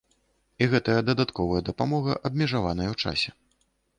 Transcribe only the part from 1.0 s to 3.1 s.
дадатковая дапамога абмежаваная ў